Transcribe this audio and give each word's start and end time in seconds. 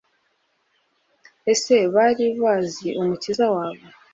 Ese 1.51 1.75
bari 1.93 2.25
bazi 2.41 2.87
Umukiza 2.99 3.45
wabo? 3.53 3.85